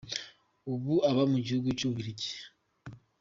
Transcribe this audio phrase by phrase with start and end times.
[0.71, 2.31] Ubu aba mu gihugu cy’u Bubiligi.